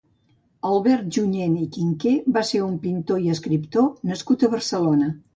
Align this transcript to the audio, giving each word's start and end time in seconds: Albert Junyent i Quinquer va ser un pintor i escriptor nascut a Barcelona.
Albert 0.67 1.09
Junyent 1.17 1.57
i 1.65 1.67
Quinquer 1.75 2.13
va 2.37 2.41
ser 2.51 2.61
un 2.67 2.79
pintor 2.85 3.27
i 3.27 3.29
escriptor 3.33 3.85
nascut 4.13 4.47
a 4.47 4.49
Barcelona. 4.55 5.11